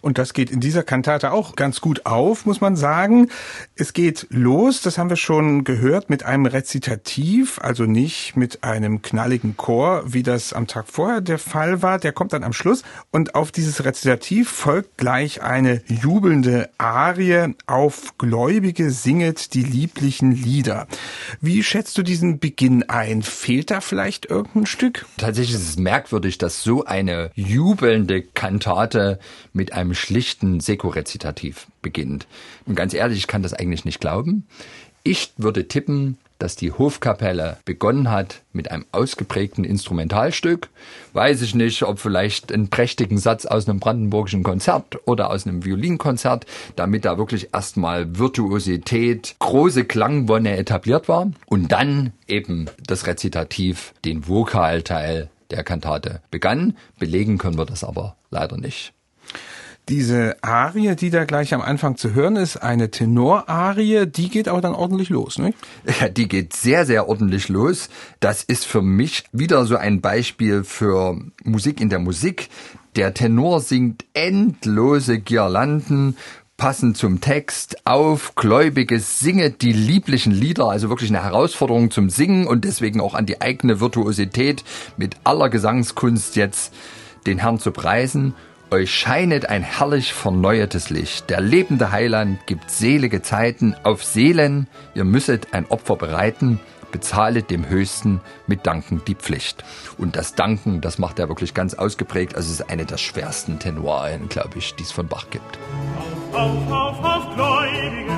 Und 0.01 0.17
das 0.17 0.33
geht 0.33 0.51
in 0.51 0.59
dieser 0.59 0.83
Kantate 0.83 1.31
auch 1.31 1.55
ganz 1.55 1.81
gut 1.81 2.05
auf, 2.05 2.45
muss 2.45 2.61
man 2.61 2.75
sagen. 2.75 3.29
Es 3.75 3.93
geht 3.93 4.27
los, 4.29 4.81
das 4.81 4.97
haben 4.97 5.09
wir 5.09 5.17
schon 5.17 5.63
gehört, 5.63 6.09
mit 6.09 6.23
einem 6.23 6.45
Rezitativ, 6.45 7.59
also 7.61 7.83
nicht 7.83 8.35
mit 8.35 8.63
einem 8.63 9.01
knalligen 9.01 9.57
Chor, 9.57 10.03
wie 10.05 10.23
das 10.23 10.53
am 10.53 10.67
Tag 10.67 10.87
vorher 10.87 11.21
der 11.21 11.39
Fall 11.39 11.81
war. 11.81 11.99
Der 11.99 12.11
kommt 12.11 12.33
dann 12.33 12.43
am 12.43 12.53
Schluss 12.53 12.83
und 13.11 13.35
auf 13.35 13.51
dieses 13.51 13.83
Rezitativ 13.85 14.49
folgt 14.49 14.97
gleich 14.97 15.41
eine 15.41 15.81
jubelnde 15.87 16.69
Arie 16.77 17.55
auf 17.67 18.17
Gläubige 18.17 18.91
singet 18.91 19.53
die 19.53 19.63
lieblichen 19.63 20.31
Lieder. 20.31 20.87
Wie 21.41 21.63
schätzt 21.63 21.97
du 21.97 22.03
diesen 22.03 22.39
Beginn 22.39 22.83
ein? 22.83 23.23
Fehlt 23.23 23.71
da 23.71 23.81
vielleicht 23.81 24.25
irgendein 24.25 24.65
Stück? 24.65 25.05
Tatsächlich 25.17 25.55
ist 25.55 25.69
es 25.69 25.77
merkwürdig, 25.77 26.37
dass 26.37 26.63
so 26.63 26.85
eine 26.85 27.31
jubelnde 27.35 28.21
Kantate 28.21 29.19
mit 29.59 29.73
einem 29.73 29.93
schlichten 29.93 30.61
Sekorezitativ 30.61 31.67
beginnt. 31.81 32.27
Und 32.65 32.75
ganz 32.75 32.93
ehrlich, 32.93 33.17
ich 33.17 33.27
kann 33.27 33.43
das 33.43 33.53
eigentlich 33.53 33.83
nicht 33.83 33.99
glauben. 33.99 34.47
Ich 35.03 35.33
würde 35.35 35.67
tippen, 35.67 36.17
dass 36.37 36.55
die 36.55 36.71
Hofkapelle 36.71 37.57
begonnen 37.65 38.09
hat 38.09 38.41
mit 38.53 38.71
einem 38.71 38.85
ausgeprägten 38.93 39.65
Instrumentalstück. 39.65 40.69
Weiß 41.11 41.41
ich 41.41 41.55
nicht, 41.55 41.83
ob 41.83 41.99
vielleicht 41.99 42.53
einen 42.53 42.69
prächtigen 42.69 43.17
Satz 43.17 43.45
aus 43.45 43.67
einem 43.67 43.81
brandenburgischen 43.81 44.43
Konzert 44.43 45.05
oder 45.05 45.29
aus 45.29 45.45
einem 45.45 45.65
Violinkonzert, 45.65 46.45
damit 46.77 47.03
da 47.03 47.17
wirklich 47.17 47.49
erstmal 47.53 48.17
Virtuosität, 48.17 49.35
große 49.39 49.83
Klangwonne 49.83 50.55
etabliert 50.55 51.09
war. 51.09 51.29
Und 51.47 51.73
dann 51.73 52.13
eben 52.27 52.69
das 52.87 53.07
Rezitativ, 53.07 53.93
den 54.05 54.25
Vokalteil 54.25 55.29
der 55.51 55.65
Kantate 55.65 56.21
begann. 56.31 56.77
Belegen 56.97 57.37
können 57.37 57.57
wir 57.57 57.65
das 57.65 57.83
aber 57.83 58.15
leider 58.29 58.55
nicht. 58.55 58.93
Diese 59.89 60.35
Arie, 60.43 60.95
die 60.95 61.09
da 61.09 61.25
gleich 61.25 61.51
am 61.51 61.61
Anfang 61.61 61.97
zu 61.97 62.13
hören 62.13 62.35
ist, 62.35 62.57
eine 62.57 62.91
Tenorarie, 62.91 64.05
die 64.05 64.29
geht 64.29 64.47
aber 64.47 64.61
dann 64.61 64.75
ordentlich 64.75 65.09
los, 65.09 65.39
ne? 65.39 65.51
Ja, 65.99 66.09
die 66.09 66.27
geht 66.27 66.53
sehr, 66.53 66.85
sehr 66.85 67.09
ordentlich 67.09 67.49
los. 67.49 67.89
Das 68.19 68.43
ist 68.43 68.65
für 68.65 68.83
mich 68.83 69.23
wieder 69.31 69.65
so 69.65 69.77
ein 69.77 69.99
Beispiel 69.99 70.63
für 70.63 71.19
Musik 71.43 71.81
in 71.81 71.89
der 71.89 71.97
Musik. 71.97 72.49
Der 72.95 73.15
Tenor 73.15 73.61
singt 73.61 74.05
endlose 74.13 75.19
Girlanden, 75.19 76.17
passend 76.55 76.95
zum 76.95 77.19
Text 77.19 77.87
auf, 77.87 78.35
Gläubiges, 78.35 79.19
singe 79.19 79.49
die 79.49 79.73
lieblichen 79.73 80.33
Lieder, 80.33 80.69
also 80.69 80.89
wirklich 80.89 81.09
eine 81.09 81.23
Herausforderung 81.23 81.89
zum 81.89 82.11
Singen 82.11 82.45
und 82.45 82.63
deswegen 82.63 83.01
auch 83.01 83.15
an 83.15 83.25
die 83.25 83.41
eigene 83.41 83.79
Virtuosität 83.79 84.63
mit 84.97 85.15
aller 85.23 85.49
Gesangskunst 85.49 86.35
jetzt 86.35 86.75
den 87.25 87.39
Herrn 87.39 87.57
zu 87.57 87.71
preisen 87.71 88.35
euch 88.71 88.93
scheinet 88.93 89.47
ein 89.47 89.63
herrlich 89.63 90.13
verneuertes 90.13 90.89
Licht. 90.89 91.29
Der 91.29 91.41
lebende 91.41 91.91
Heiland 91.91 92.45
gibt 92.45 92.69
selige 92.69 93.21
Zeiten 93.21 93.75
auf 93.83 94.03
Seelen. 94.03 94.67
Ihr 94.93 95.03
müsstet 95.03 95.53
ein 95.53 95.65
Opfer 95.67 95.95
bereiten. 95.95 96.59
Bezahlet 96.91 97.51
dem 97.51 97.69
Höchsten 97.69 98.19
mit 98.47 98.65
Danken 98.65 99.03
die 99.05 99.13
Pflicht. 99.13 99.63
Und 99.97 100.15
das 100.15 100.33
Danken, 100.33 100.81
das 100.81 100.97
macht 100.97 101.19
er 101.19 101.29
wirklich 101.29 101.53
ganz 101.53 101.75
ausgeprägt. 101.75 102.35
Also 102.35 102.51
es 102.51 102.61
ist 102.61 102.69
eine 102.69 102.85
der 102.85 102.97
schwersten 102.97 103.59
Tenorien, 103.59 104.27
glaube 104.27 104.57
ich, 104.57 104.73
die 104.75 104.83
es 104.83 104.91
von 104.91 105.07
Bach 105.07 105.29
gibt. 105.29 105.59
Auf, 106.33 106.71
auf, 106.71 106.71
auf, 106.71 107.05
auf, 107.05 107.35
Gläubige, 107.35 108.17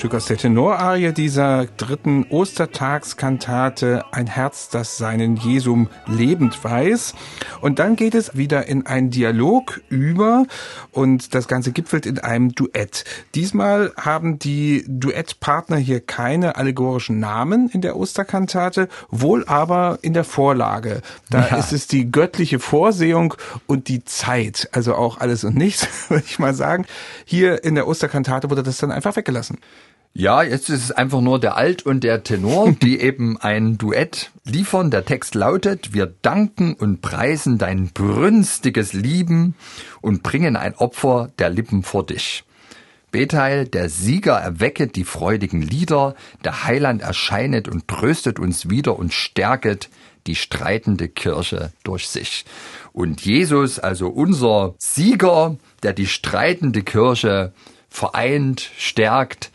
Stück 0.00 0.14
aus 0.14 0.24
der 0.24 0.38
Tenorarie 0.38 1.12
dieser 1.12 1.66
dritten 1.76 2.24
Ostertagskantate, 2.30 4.02
ein 4.12 4.26
Herz, 4.26 4.70
das 4.70 4.96
seinen 4.96 5.36
Jesum 5.36 5.90
lebend 6.06 6.64
weiß. 6.64 7.12
Und 7.60 7.78
dann 7.78 7.96
geht 7.96 8.14
es 8.14 8.34
wieder 8.34 8.66
in 8.66 8.86
einen 8.86 9.10
Dialog 9.10 9.82
über 9.90 10.46
und 10.90 11.34
das 11.34 11.48
Ganze 11.48 11.72
gipfelt 11.72 12.06
in 12.06 12.18
einem 12.18 12.54
Duett. 12.54 13.04
Diesmal 13.34 13.92
haben 13.98 14.38
die 14.38 14.86
Duettpartner 14.88 15.76
hier 15.76 16.00
keine 16.00 16.56
allegorischen 16.56 17.20
Namen 17.20 17.68
in 17.68 17.82
der 17.82 17.94
Osterkantate, 17.94 18.88
wohl 19.10 19.44
aber 19.48 19.98
in 20.00 20.14
der 20.14 20.24
Vorlage. 20.24 21.02
Da 21.28 21.46
ja. 21.46 21.56
ist 21.58 21.74
es 21.74 21.88
die 21.88 22.10
göttliche 22.10 22.58
Vorsehung 22.58 23.34
und 23.66 23.88
die 23.88 24.02
Zeit, 24.04 24.70
also 24.72 24.94
auch 24.94 25.18
alles 25.18 25.44
und 25.44 25.56
nichts, 25.56 25.86
würde 26.08 26.24
ich 26.26 26.38
mal 26.38 26.54
sagen. 26.54 26.86
Hier 27.26 27.64
in 27.64 27.74
der 27.74 27.86
Osterkantate 27.86 28.48
wurde 28.48 28.62
das 28.62 28.78
dann 28.78 28.90
einfach 28.90 29.14
weggelassen. 29.14 29.58
Ja, 30.12 30.42
jetzt 30.42 30.68
ist 30.70 30.84
es 30.84 30.92
einfach 30.92 31.20
nur 31.20 31.38
der 31.38 31.56
Alt 31.56 31.86
und 31.86 32.02
der 32.02 32.24
Tenor, 32.24 32.72
die 32.82 33.00
eben 33.00 33.38
ein 33.38 33.78
Duett 33.78 34.32
liefern. 34.44 34.90
Der 34.90 35.04
Text 35.04 35.34
lautet, 35.34 35.94
wir 35.94 36.12
danken 36.22 36.74
und 36.74 37.00
preisen 37.00 37.58
dein 37.58 37.90
brünstiges 37.90 38.92
Lieben 38.92 39.54
und 40.00 40.22
bringen 40.22 40.56
ein 40.56 40.74
Opfer 40.74 41.30
der 41.38 41.50
Lippen 41.50 41.82
vor 41.82 42.04
dich. 42.04 42.44
B-Teil, 43.12 43.66
der 43.66 43.88
Sieger 43.88 44.36
erwecket 44.36 44.94
die 44.94 45.04
freudigen 45.04 45.62
Lieder, 45.62 46.14
der 46.44 46.64
Heiland 46.64 47.02
erscheinet 47.02 47.66
und 47.66 47.88
tröstet 47.88 48.38
uns 48.38 48.70
wieder 48.70 48.96
und 48.98 49.12
stärket 49.12 49.88
die 50.26 50.36
streitende 50.36 51.08
Kirche 51.08 51.72
durch 51.82 52.08
sich. 52.08 52.44
Und 52.92 53.24
Jesus, 53.24 53.78
also 53.78 54.08
unser 54.08 54.74
Sieger, 54.78 55.56
der 55.82 55.92
die 55.92 56.06
streitende 56.06 56.82
Kirche 56.82 57.52
vereint, 57.88 58.70
stärkt, 58.76 59.50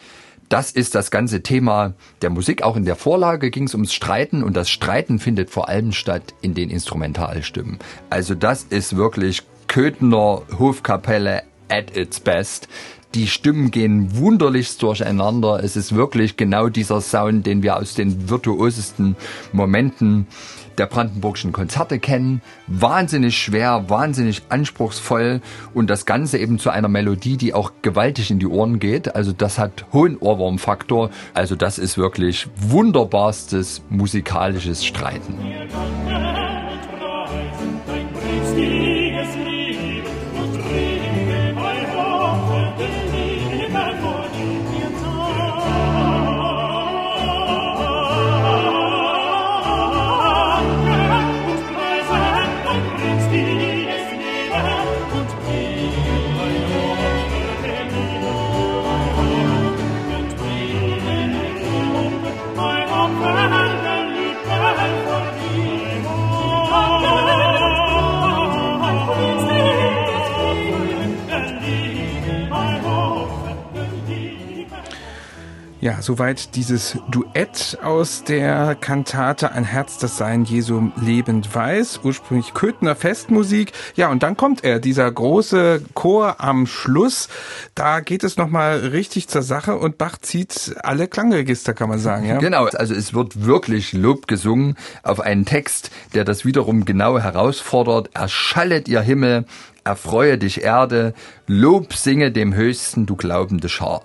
das 0.50 0.72
ist 0.72 0.96
das 0.96 1.12
ganze 1.12 1.42
Thema 1.42 1.94
der 2.22 2.30
Musik. 2.30 2.64
Auch 2.64 2.76
in 2.76 2.86
der 2.86 2.96
Vorlage 2.96 3.50
ging 3.50 3.64
es 3.66 3.74
ums 3.74 3.94
Streiten 3.94 4.44
und 4.44 4.56
das 4.56 4.70
Streiten 4.70 5.20
findet 5.20 5.50
vor 5.50 5.70
allem 5.70 5.92
statt 5.92 6.34
in 6.42 6.54
den 6.54 6.70
Instrumentalstimmen. 6.70 7.80
Also 8.10 8.36
das 8.36 8.64
ist 8.64 8.96
wirklich 8.96 9.44
Köthener 9.68 10.44
Hofkapelle 10.60 11.44
at 11.70 11.96
its 11.96 12.20
best. 12.20 12.68
Die 13.16 13.28
Stimmen 13.28 13.72
gehen 13.72 14.18
wunderlichst 14.18 14.84
durcheinander. 14.84 15.64
Es 15.64 15.76
ist 15.78 15.96
wirklich 15.96 16.36
genau 16.36 16.68
dieser 16.68 17.00
Sound, 17.00 17.46
den 17.46 17.64
wir 17.64 17.78
aus 17.78 17.96
den 17.96 18.30
virtuosesten 18.30 19.16
Momenten 19.54 20.28
der 20.78 20.86
brandenburgischen 20.86 21.52
Konzerte 21.52 22.00
kennen. 22.00 22.42
Wahnsinnig 22.68 23.38
schwer, 23.38 23.90
wahnsinnig 23.90 24.44
anspruchsvoll 24.50 25.42
und 25.74 25.90
das 25.90 26.06
Ganze 26.06 26.38
eben 26.38 26.60
zu 26.60 26.70
einer 26.70 26.88
Melodie, 26.88 27.38
die 27.38 27.54
auch 27.54 27.72
gewaltig 27.82 28.32
in 28.32 28.40
die 28.40 28.48
Ohren 28.48 28.80
geht. 28.80 29.16
Also 29.16 29.32
das 29.32 29.58
hat 29.58 29.86
hohen 29.94 30.18
Ohrwurmfaktor. 30.18 31.10
Also 31.34 31.56
das 31.56 31.78
ist 31.78 31.98
wirklich 31.98 32.48
wunderbarstes 32.56 33.82
musikalisches 33.90 34.86
Streiten. 34.86 35.36
offer. 63.06 63.65
Ja, 75.86 76.02
soweit 76.02 76.56
dieses 76.56 76.98
Duett 77.12 77.78
aus 77.84 78.24
der 78.24 78.74
Kantate 78.74 79.52
Ein 79.52 79.66
Herz, 79.66 80.00
das 80.00 80.18
sein 80.18 80.44
Jesu 80.44 80.90
lebend 81.00 81.54
weiß. 81.54 82.00
Ursprünglich 82.04 82.56
Köthner 82.56 82.96
Festmusik. 82.96 83.72
Ja, 83.96 84.10
und 84.10 84.24
dann 84.24 84.36
kommt 84.36 84.64
er, 84.64 84.80
dieser 84.80 85.12
große 85.12 85.84
Chor 85.94 86.38
am 86.40 86.66
Schluss. 86.66 87.30
Da 87.76 88.00
geht 88.00 88.24
es 88.24 88.36
nochmal 88.36 88.80
richtig 88.80 89.28
zur 89.28 89.44
Sache 89.44 89.76
und 89.76 90.00
Bach 90.00 90.18
zieht 90.18 90.76
alle 90.82 91.08
Klangregister, 91.08 91.76
kann 91.76 91.90
man 91.90 92.00
sagen, 92.00 92.26
ja? 92.26 92.40
Genau, 92.40 92.66
also 92.66 92.96
es 92.96 93.14
wird 93.14 93.46
wirklich 93.46 93.94
Lob 93.94 94.26
gesungen 94.26 94.78
auf 95.04 95.20
einen 95.20 95.46
Text, 95.46 95.92
der 96.16 96.24
das 96.24 96.46
wiederum 96.46 96.86
genau 96.86 97.20
herausfordert. 97.20 98.10
Erschallet 98.16 98.88
ihr 98.88 99.02
Himmel, 99.02 99.46
erfreue 99.84 100.40
dich 100.40 100.64
Erde, 100.64 101.14
Lob 101.46 101.94
singe 101.94 102.32
dem 102.32 102.56
Höchsten, 102.56 103.06
du 103.06 103.16
glaubende 103.16 103.70
Schar. 103.70 104.02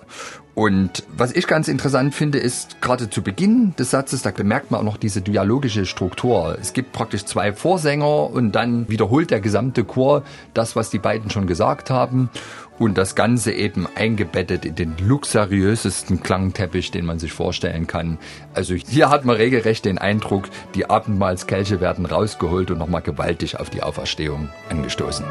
Und 0.53 1.03
was 1.15 1.31
ich 1.31 1.47
ganz 1.47 1.67
interessant 1.67 2.13
finde, 2.13 2.37
ist 2.37 2.81
gerade 2.81 3.09
zu 3.09 3.21
Beginn 3.21 3.73
des 3.77 3.91
Satzes, 3.91 4.21
da 4.21 4.31
bemerkt 4.31 4.69
man 4.69 4.81
auch 4.81 4.85
noch 4.85 4.97
diese 4.97 5.21
dialogische 5.21 5.85
Struktur. 5.85 6.57
Es 6.59 6.73
gibt 6.73 6.91
praktisch 6.91 7.25
zwei 7.25 7.53
Vorsänger 7.53 8.29
und 8.29 8.51
dann 8.51 8.89
wiederholt 8.89 9.31
der 9.31 9.39
gesamte 9.39 9.85
Chor 9.85 10.23
das, 10.53 10.75
was 10.75 10.89
die 10.89 10.99
beiden 10.99 11.29
schon 11.29 11.47
gesagt 11.47 11.89
haben. 11.89 12.29
Und 12.79 12.97
das 12.97 13.15
Ganze 13.15 13.51
eben 13.51 13.87
eingebettet 13.95 14.65
in 14.65 14.75
den 14.75 14.95
luxuriösesten 14.97 16.23
Klangteppich, 16.23 16.89
den 16.89 17.05
man 17.05 17.19
sich 17.19 17.31
vorstellen 17.31 17.85
kann. 17.85 18.17
Also 18.55 18.73
hier 18.73 19.09
hat 19.09 19.23
man 19.23 19.35
regelrecht 19.35 19.85
den 19.85 19.99
Eindruck, 19.99 20.49
die 20.73 20.89
Abendmahlskelche 20.89 21.79
werden 21.79 22.07
rausgeholt 22.07 22.71
und 22.71 22.79
nochmal 22.79 23.03
gewaltig 23.03 23.59
auf 23.59 23.69
die 23.69 23.83
Auferstehung 23.83 24.49
angestoßen. 24.69 25.25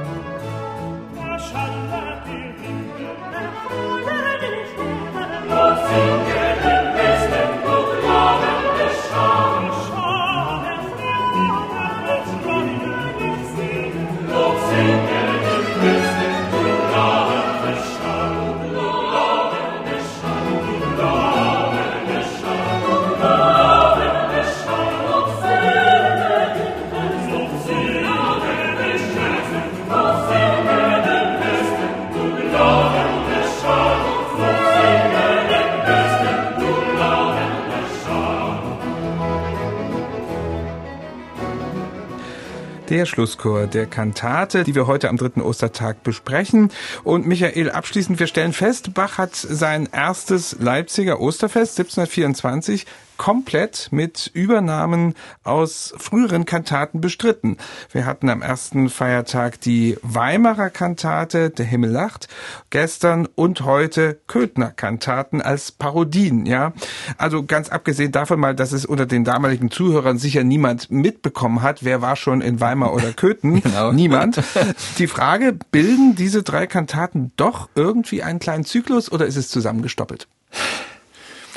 Der 43.01 43.07
Schlusschor 43.07 43.67
der 43.67 43.87
Kantate, 43.87 44.63
die 44.63 44.75
wir 44.75 44.87
heute 44.87 45.09
am 45.09 45.17
dritten 45.17 45.41
Ostertag 45.41 46.03
besprechen. 46.03 46.71
Und 47.03 47.27
Michael, 47.27 47.71
abschließend, 47.71 48.21
wir 48.21 48.27
stellen 48.27 48.53
fest, 48.53 48.93
Bach 48.93 49.17
hat 49.17 49.35
sein 49.35 49.89
erstes 49.91 50.57
Leipziger 50.61 51.19
Osterfest 51.19 51.79
1724 51.79 52.85
komplett 53.21 53.89
mit 53.91 54.31
Übernahmen 54.33 55.15
aus 55.45 55.93
früheren 55.99 56.47
Kantaten 56.47 57.03
bestritten. 57.03 57.59
Wir 57.93 58.07
hatten 58.07 58.31
am 58.31 58.41
ersten 58.41 58.89
Feiertag 58.89 59.61
die 59.61 59.99
Weimarer 60.01 60.71
Kantate, 60.71 61.51
Der 61.51 61.67
Himmel 61.67 61.91
lacht, 61.91 62.29
gestern 62.71 63.29
und 63.35 63.61
heute 63.61 64.19
Köthner 64.27 64.71
Kantaten 64.71 65.43
als 65.43 65.71
Parodien, 65.71 66.47
ja. 66.47 66.73
Also 67.19 67.45
ganz 67.45 67.69
abgesehen 67.69 68.11
davon 68.11 68.41
mal, 68.41 68.55
dass 68.55 68.73
es 68.73 68.87
unter 68.87 69.05
den 69.05 69.25
damaligen 69.25 69.71
Zuhörern 69.71 70.17
sicher 70.17 70.43
niemand 70.43 70.91
mitbekommen 70.91 71.61
hat, 71.61 71.85
wer 71.85 72.01
war 72.01 72.17
schon 72.17 72.41
in 72.41 72.59
Weimar 72.59 72.95
oder 72.95 73.13
Köthen. 73.13 73.61
genau. 73.63 73.93
Niemand. 73.93 74.43
Die 74.99 75.07
Frage, 75.07 75.59
bilden 75.71 76.15
diese 76.15 76.43
drei 76.43 76.67
Kantaten 76.67 77.33
doch 77.37 77.69
irgendwie 77.75 78.23
einen 78.23 78.39
kleinen 78.39 78.65
Zyklus 78.65 79.13
oder 79.13 79.27
ist 79.27 79.37
es 79.37 79.51
zusammengestoppelt? 79.51 80.27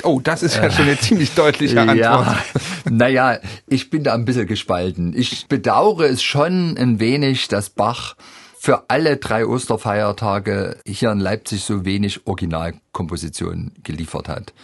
Oh, 0.04 0.20
das 0.22 0.42
ist 0.42 0.56
ja 0.56 0.70
schon 0.70 0.84
eine 0.86 0.98
ziemlich 0.98 1.34
deutliche 1.34 1.80
Antwort. 1.80 1.98
Ja, 1.98 2.38
naja, 2.90 3.38
ich 3.66 3.90
bin 3.90 4.04
da 4.04 4.14
ein 4.14 4.24
bisschen 4.24 4.46
gespalten. 4.46 5.14
Ich 5.16 5.46
bedauere 5.48 6.04
es 6.04 6.22
schon 6.22 6.76
ein 6.76 7.00
wenig, 7.00 7.48
dass 7.48 7.70
Bach 7.70 8.16
für 8.58 8.84
alle 8.88 9.16
drei 9.16 9.46
Osterfeiertage 9.46 10.78
hier 10.86 11.10
in 11.10 11.20
Leipzig 11.20 11.64
so 11.64 11.84
wenig 11.84 12.26
Originalkompositionen 12.26 13.72
geliefert 13.82 14.28
hat. 14.28 14.54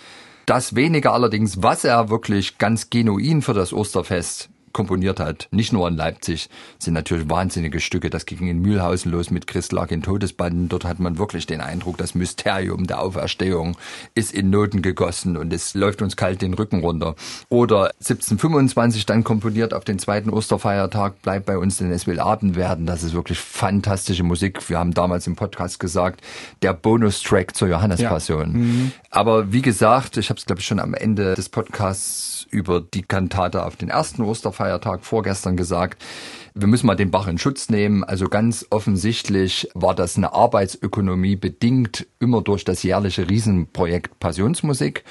Das 0.47 0.75
wenige 0.75 1.13
allerdings, 1.13 1.63
was 1.63 1.85
er 1.85 2.11
wirklich 2.11 2.59
ganz 2.59 2.91
genuin 2.91 3.43
für 3.43 3.55
das 3.55 3.73
Osterfest 3.73 4.49
komponiert 4.73 5.21
hat, 5.21 5.49
nicht 5.51 5.73
nur 5.73 5.89
in 5.89 5.97
Leipzig, 5.97 6.49
sind 6.79 6.95
natürlich 6.95 7.29
wahnsinnige 7.29 7.81
Stücke. 7.81 8.11
Das 8.11 8.27
ging 8.27 8.47
in 8.49 8.61
Mühlhausen 8.61 9.11
los 9.11 9.31
mit 9.31 9.47
Christ 9.47 9.73
lag 9.73 9.91
in 9.91 10.03
Todesbanden. 10.03 10.69
Dort 10.69 10.85
hat 10.85 11.01
man 11.01 11.19
wirklich 11.19 11.47
den 11.47 11.61
Eindruck, 11.61 11.99
das 11.99 12.15
Mysterium 12.15 12.87
der 12.87 13.01
Auferstehung 13.01 13.77
ist 14.15 14.33
in 14.33 14.51
Noten 14.51 14.83
gegossen 14.83 15.37
und 15.37 15.53
es 15.53 15.75
läuft 15.75 16.03
uns 16.03 16.17
kalt 16.17 16.43
den 16.43 16.55
Rücken 16.55 16.81
runter. 16.81 17.17
Oder 17.49 17.91
1725 18.01 19.07
dann 19.07 19.25
komponiert 19.25 19.75
auf 19.75 19.85
den 19.85 19.99
zweiten 19.99 20.31
Osterfeiertag, 20.31 21.21
bleibt 21.23 21.47
bei 21.47 21.59
uns, 21.59 21.79
denn 21.79 21.91
es 21.91 22.07
will 22.07 22.21
Abend 22.21 22.57
werden. 22.57 22.87
Das 22.87 23.03
ist 23.03 23.13
wirklich 23.13 23.39
fantastische 23.39 24.23
Musik. 24.23 24.69
Wir 24.69 24.79
haben 24.79 24.95
damals 24.95 25.27
im 25.27 25.37
Podcast 25.37 25.81
gesagt, 25.81 26.21
der 26.63 26.75
Bonustrack 26.75 27.57
zur 27.57 27.69
Johannespassion. 27.69 28.53
Ja. 28.53 28.59
Mhm. 28.59 28.93
Aber 29.11 29.53
wie 29.53 29.63
gesagt, 29.63 30.17
ich 30.17 30.31
habe 30.31 30.39
es 30.39 30.47
glaube 30.47 30.61
ich 30.61 30.67
schon 30.67 30.79
am 30.79 30.95
Ende 30.95 31.35
des 31.35 31.49
Podcasts 31.49 32.47
über 32.51 32.81
die 32.81 33.03
Kantate 33.03 33.65
auf 33.65 33.77
den 33.77 33.89
ersten 33.89 34.23
Osterfeiertag 34.23 34.60
vorgestern 35.03 35.57
gesagt. 35.57 36.03
Wir 36.55 36.67
müssen 36.67 36.87
mal 36.87 36.97
den 36.97 37.11
Bach 37.11 37.29
in 37.29 37.39
Schutz 37.39 37.71
nehmen. 37.71 38.03
Also 38.05 38.29
ganz 38.29 38.67
offensichtlich 38.71 39.69
war 39.75 39.95
das 39.95 40.17
eine 40.17 40.33
Arbeitsökonomie 40.33 41.37
bedingt 41.37 42.07
immer 42.19 42.43
durch 42.43 42.65
das 42.65 42.83
jährliche 42.83 43.29
Riesenprojekt 43.29 44.19
Passionsmusik. 44.19 45.05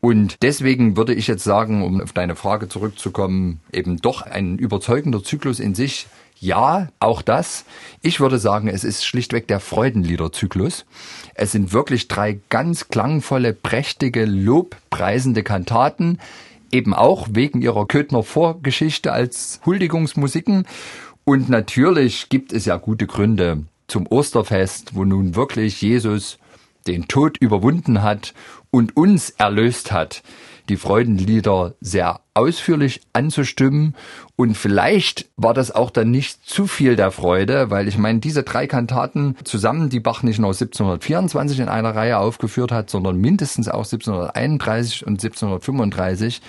Und 0.00 0.42
deswegen 0.42 0.96
würde 0.96 1.12
ich 1.12 1.26
jetzt 1.26 1.44
sagen, 1.44 1.82
um 1.82 2.00
auf 2.00 2.12
deine 2.12 2.36
Frage 2.36 2.68
zurückzukommen, 2.68 3.60
eben 3.72 3.98
doch 3.98 4.22
ein 4.22 4.56
überzeugender 4.56 5.22
Zyklus 5.24 5.58
in 5.58 5.74
sich. 5.74 6.06
Ja, 6.40 6.88
auch 7.00 7.20
das. 7.20 7.64
Ich 8.00 8.20
würde 8.20 8.38
sagen, 8.38 8.68
es 8.68 8.84
ist 8.84 9.04
schlichtweg 9.04 9.48
der 9.48 9.58
Freudenliederzyklus. 9.58 10.86
Es 11.34 11.50
sind 11.50 11.72
wirklich 11.72 12.06
drei 12.06 12.38
ganz 12.48 12.88
klangvolle, 12.88 13.52
prächtige, 13.52 14.24
lobpreisende 14.24 15.42
Kantaten, 15.42 16.20
eben 16.72 16.94
auch 16.94 17.28
wegen 17.30 17.62
ihrer 17.62 17.86
Köthner 17.86 18.22
Vorgeschichte 18.22 19.12
als 19.12 19.60
Huldigungsmusiken. 19.64 20.66
Und 21.24 21.48
natürlich 21.48 22.28
gibt 22.28 22.52
es 22.52 22.64
ja 22.64 22.76
gute 22.76 23.06
Gründe 23.06 23.64
zum 23.86 24.06
Osterfest, 24.06 24.94
wo 24.94 25.04
nun 25.04 25.34
wirklich 25.34 25.80
Jesus 25.82 26.38
den 26.86 27.08
Tod 27.08 27.38
überwunden 27.38 28.02
hat 28.02 28.34
und 28.70 28.96
uns 28.96 29.30
erlöst 29.30 29.92
hat 29.92 30.22
die 30.68 30.76
Freudenlieder 30.76 31.74
sehr 31.80 32.20
ausführlich 32.34 33.00
anzustimmen. 33.12 33.94
Und 34.36 34.56
vielleicht 34.56 35.28
war 35.36 35.54
das 35.54 35.70
auch 35.70 35.90
dann 35.90 36.10
nicht 36.10 36.48
zu 36.48 36.66
viel 36.66 36.96
der 36.96 37.10
Freude, 37.10 37.70
weil 37.70 37.88
ich 37.88 37.98
meine, 37.98 38.20
diese 38.20 38.42
drei 38.42 38.66
Kantaten 38.66 39.36
zusammen, 39.44 39.88
die 39.88 40.00
Bach 40.00 40.22
nicht 40.22 40.38
nur 40.38 40.50
1724 40.50 41.60
in 41.60 41.68
einer 41.68 41.94
Reihe 41.94 42.18
aufgeführt 42.18 42.72
hat, 42.72 42.90
sondern 42.90 43.16
mindestens 43.16 43.68
auch 43.68 43.84
1731 43.84 45.06
und 45.06 45.14
1735, 45.14 46.40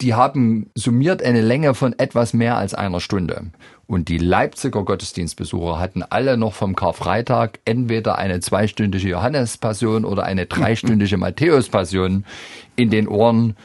die 0.00 0.14
haben 0.14 0.70
summiert 0.74 1.22
eine 1.22 1.40
Länge 1.40 1.74
von 1.74 1.98
etwas 1.98 2.32
mehr 2.32 2.56
als 2.56 2.74
einer 2.74 3.00
Stunde. 3.00 3.50
Und 3.86 4.08
die 4.08 4.18
Leipziger 4.18 4.84
Gottesdienstbesucher 4.84 5.80
hatten 5.80 6.02
alle 6.02 6.36
noch 6.36 6.52
vom 6.52 6.76
Karfreitag 6.76 7.58
entweder 7.64 8.18
eine 8.18 8.40
zweistündige 8.40 9.08
Johannespassion 9.08 10.04
oder 10.04 10.24
eine 10.24 10.46
dreistündige 10.46 11.16
Matthäuspassion 11.18 12.24
in 12.76 12.90
den 12.90 13.08
Ohren, 13.08 13.56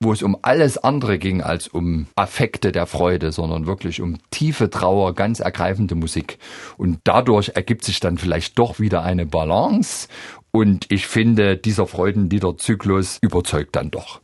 wo 0.00 0.12
es 0.12 0.22
um 0.22 0.36
alles 0.42 0.78
andere 0.78 1.18
ging 1.18 1.42
als 1.42 1.68
um 1.68 2.06
Affekte 2.16 2.70
der 2.70 2.86
Freude, 2.86 3.32
sondern 3.32 3.66
wirklich 3.66 4.00
um 4.00 4.18
tiefe 4.30 4.68
Trauer, 4.68 5.14
ganz 5.14 5.40
ergreifende 5.40 5.94
Musik. 5.94 6.38
Und 6.76 6.98
dadurch 7.04 7.52
ergibt 7.54 7.84
sich 7.84 7.98
dann 7.98 8.18
vielleicht 8.18 8.58
doch 8.58 8.78
wieder 8.78 9.02
eine 9.04 9.26
Balance. 9.26 10.08
Und 10.50 10.90
ich 10.90 11.06
finde, 11.06 11.56
dieser 11.56 11.86
Freudenliederzyklus 11.86 13.18
überzeugt 13.22 13.74
dann 13.74 13.90
doch. 13.90 14.20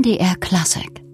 MDR 0.00 0.40
Classic 0.40 1.09